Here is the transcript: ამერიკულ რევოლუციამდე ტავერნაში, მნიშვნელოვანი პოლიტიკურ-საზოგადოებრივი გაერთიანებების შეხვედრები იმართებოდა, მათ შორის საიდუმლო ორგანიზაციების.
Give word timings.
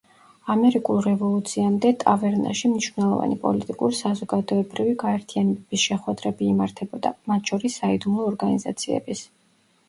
ამერიკულ 0.51 1.01
რევოლუციამდე 1.07 1.91
ტავერნაში, 2.03 2.71
მნიშვნელოვანი 2.71 3.37
პოლიტიკურ-საზოგადოებრივი 3.43 4.95
გაერთიანებების 5.05 5.85
შეხვედრები 5.91 6.49
იმართებოდა, 6.55 7.13
მათ 7.35 7.53
შორის 7.53 7.79
საიდუმლო 7.83 8.27
ორგანიზაციების. 8.33 9.25